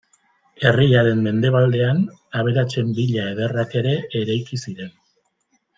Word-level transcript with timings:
Herriaren 0.69 1.21
mendebaldean 1.25 2.01
aberatsen 2.41 2.91
villa 3.01 3.29
ederrak 3.35 3.79
ere 3.83 3.95
eraiki 4.23 4.63
ziren. 4.65 4.95